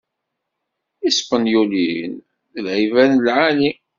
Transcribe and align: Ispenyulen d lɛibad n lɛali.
Ispenyulen 1.09 2.11
d 2.53 2.55
lɛibad 2.65 3.09
n 3.13 3.21
lɛali. 3.25 3.71